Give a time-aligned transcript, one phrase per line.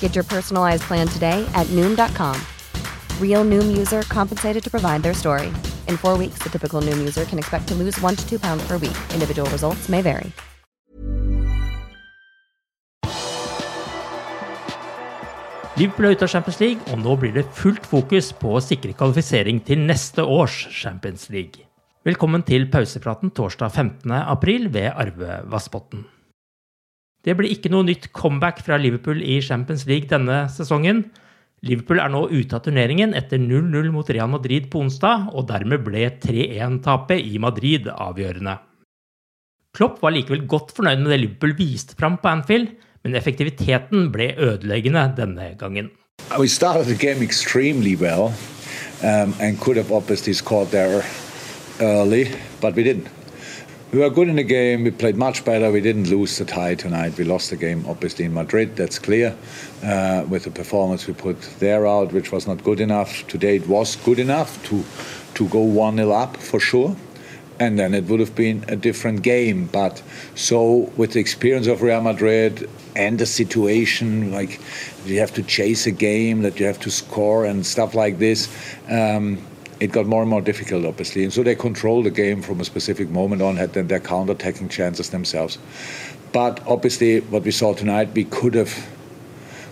[0.00, 2.36] Get your personalized plan today at Noom.com.
[3.18, 5.48] Real Noom user compensated to provide their story.
[5.88, 8.62] In four weeks, the typical Noom user can expect to lose one to two pounds
[8.66, 8.98] per week.
[9.14, 10.32] Individual results may vary.
[15.80, 18.92] Liverpool er ute av Champions League, og nå blir det fullt fokus på å sikre
[18.92, 21.64] kvalifisering til neste års Champions League.
[22.04, 24.12] Velkommen til pausepraten torsdag 15.
[24.12, 26.04] april ved Arve Vassbotn.
[27.26, 31.04] Det blir ikke noe nytt comeback fra Liverpool i Champions League denne sesongen.
[31.66, 35.84] Liverpool er nå ute av turneringen etter 0-0 mot Real Madrid på onsdag, og dermed
[35.84, 38.56] ble 3-1-tapet i Madrid avgjørende.
[39.76, 42.72] Klopp var likevel godt fornøyd med det Liverpool viste fram på Anfield,
[43.04, 45.92] men effektiviteten ble ødeleggende denne gangen.
[46.38, 48.32] We started the game extremely well
[49.02, 51.04] um, and could have obviously scored there
[51.80, 53.19] early, but we didn't.
[53.92, 54.84] We were good in the game.
[54.84, 55.72] We played much better.
[55.72, 57.18] We didn't lose the tie tonight.
[57.18, 58.76] We lost the game, obviously, in Madrid.
[58.76, 59.36] That's clear.
[59.82, 63.26] Uh, with the performance we put there out, which was not good enough.
[63.26, 64.84] Today it was good enough to
[65.34, 66.96] to go one 0 up for sure
[67.60, 69.66] and then it would have been a different game.
[69.66, 70.02] But
[70.34, 74.60] so, with the experience of Real Madrid and the situation, like
[75.04, 78.48] you have to chase a game, that you have to score and stuff like this,
[78.88, 79.38] um,
[79.80, 81.24] it got more and more difficult, obviously.
[81.24, 84.68] And so they controlled the game from a specific moment on, had then their counter-attacking
[84.68, 85.58] chances themselves.
[86.32, 88.72] But obviously, what we saw tonight, we could have,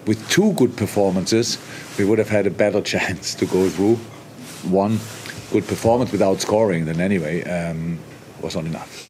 [0.06, 1.58] with two good performances,
[1.98, 3.96] we would have had a better chance to go through.
[4.72, 4.98] One
[5.52, 7.98] good performance without scoring, then anyway, um,
[8.42, 9.04] was not enough.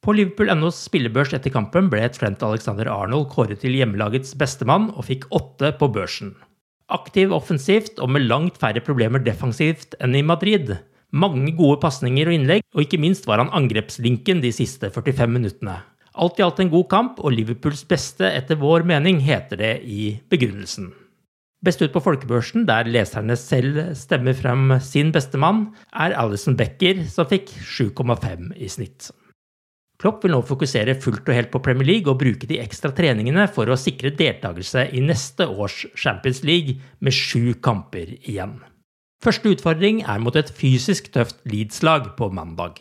[0.00, 5.26] På Liverpool.nos spillebørs etter kampen ble Trent Alexander Arnold kåret til hjemmelagets bestemann og fikk
[5.36, 6.32] åtte på børsen.
[6.90, 10.74] Aktiv offensivt og med langt færre problemer defensivt enn i Madrid.
[11.10, 15.76] Mange gode pasninger og innlegg, og ikke minst var han angrepslinken de siste 45 minuttene.
[16.20, 20.16] Alt i alt en god kamp, og Liverpools beste etter vår mening, heter det i
[20.30, 20.90] begrunnelsen.
[21.62, 27.28] Best ut på folkebørsen, der leserne selv stemmer frem sin bestemann, er Alison Becker, som
[27.30, 29.10] fikk 7,5 i snitt.
[30.00, 33.44] Klopp vil nå fokusere fullt og helt på Premier League og bruke de ekstra treningene
[33.52, 38.56] for å sikre deltakelse i neste års Champions League med sju kamper igjen.
[39.20, 42.80] Første utfordring er mot et fysisk tøft Leeds-lag på mandag.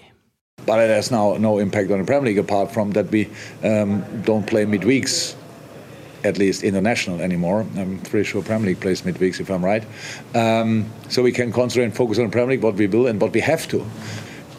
[0.66, 3.28] But it has now no impact on Premier League apart from that we
[3.64, 5.36] um, midweeks
[6.24, 7.66] at least international anymore.
[7.76, 9.84] I'm pretty sure Premier League plays midweeks if I'm right.
[10.36, 13.34] Um, so we can concentrate and focus on Premier League, what we will and what
[13.34, 13.86] we have to.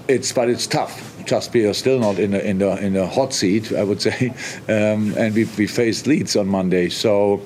[0.09, 1.10] It's but it's tough.
[1.33, 4.31] Are still not in the in the in the hot seat, I would say,
[4.69, 7.41] um, and we we faced Leeds on Monday, so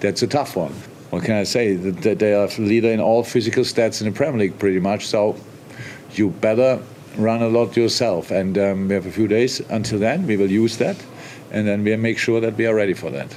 [0.00, 0.72] that's a tough one.
[1.10, 1.74] What can I say?
[1.74, 5.06] That they are leader in all physical stats in the Premier League, pretty much.
[5.06, 5.36] So
[6.12, 6.80] you better
[7.16, 10.26] run a lot yourself, and um, we have a few days until then.
[10.26, 10.96] We will use that,
[11.50, 13.34] and then we make sure that we are ready for that.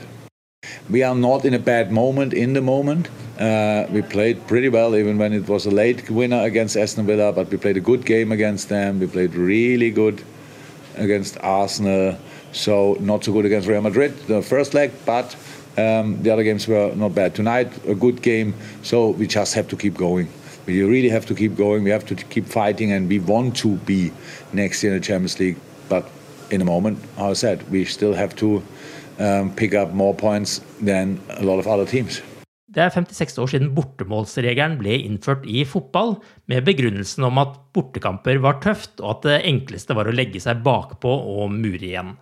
[0.89, 3.09] We are not in a bad moment in the moment.
[3.39, 7.31] Uh, we played pretty well, even when it was a late winner against Aston Villa,
[7.33, 8.99] but we played a good game against them.
[8.99, 10.23] We played really good
[10.95, 12.17] against Arsenal,
[12.51, 15.35] so not so good against Real Madrid, the first leg, but
[15.77, 17.33] um, the other games were not bad.
[17.33, 18.53] Tonight, a good game,
[18.83, 20.29] so we just have to keep going.
[20.67, 21.83] We really have to keep going.
[21.83, 24.11] We have to keep fighting, and we want to be
[24.53, 25.57] next year in the Champions League.
[25.89, 26.07] But
[26.51, 28.63] in a moment, how I said, we still have to
[29.17, 32.21] um, pick up more points than a lot of other teams.
[32.73, 36.15] Det er 56 år siden bortemålsregelen ble innført i fotball,
[36.49, 40.63] med begrunnelsen om at bortekamper var tøft, og at det enkleste var å legge seg
[40.65, 42.15] bakpå og mure igjen.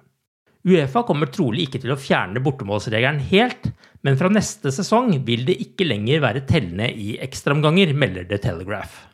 [0.68, 3.72] Uefa kommer trolig ikke til å fjerne bortemålsregelen helt,
[4.06, 9.11] men fra neste sesong vil det ikke lenger være tellende i ekstraomganger, melder The Telegraph.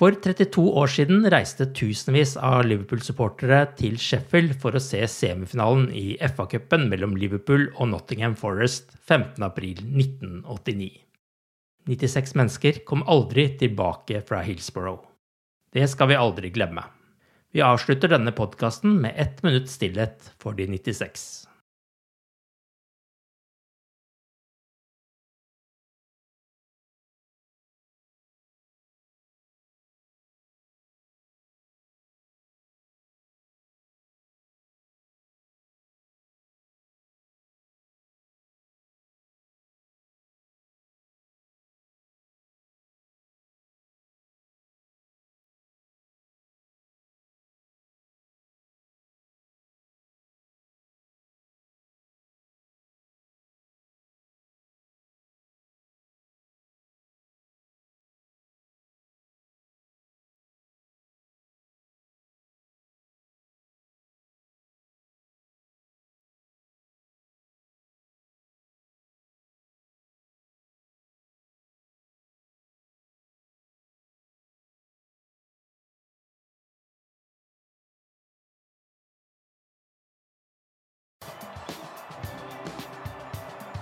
[0.00, 6.14] For 32 år siden reiste tusenvis av Liverpool-supportere til Sheffield for å se semifinalen i
[6.24, 10.88] FA-cupen mellom Liverpool og Nottingham Forest 15.4.1989.
[11.90, 15.04] 96 mennesker kom aldri tilbake fra Hillsborough.
[15.68, 16.86] Det skal vi aldri glemme.
[17.52, 21.49] Vi avslutter denne podkasten med ett minutts stillhet for de 96.